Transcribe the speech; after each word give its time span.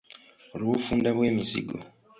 Olw’obufunda 0.55 1.09
bw’emizigo. 1.15 1.75